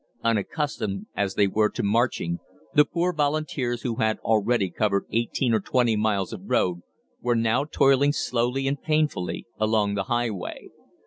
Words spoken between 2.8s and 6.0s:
poor Volunteers who had already covered eighteen or twenty